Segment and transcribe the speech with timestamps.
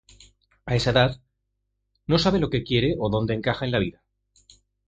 [0.65, 1.21] A esa edad,
[2.07, 4.03] no sabe lo que quiere o dónde encaja en la vida.